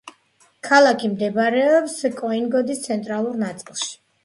ქალაქი 0.69 1.09
მდებარეობს 1.11 1.99
კიონგიდოს 2.23 2.83
ცენტრალურ 2.89 3.41
ნაწილში. 3.47 3.97